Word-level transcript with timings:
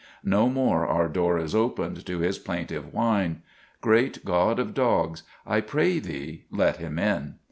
No 0.25 0.49
more 0.49 0.87
our 0.87 1.07
door 1.07 1.37
is 1.37 1.53
opened 1.53 2.07
to 2.07 2.17
his 2.17 2.39
plaintive 2.39 2.91
whine. 2.91 3.43
Great 3.81 4.25
God 4.25 4.57
of 4.57 4.73
Dogs, 4.73 5.21
I 5.45 5.61
pray 5.61 5.99
thee, 5.99 6.45
let 6.49 6.77
him 6.77 6.97
in. 6.97 7.35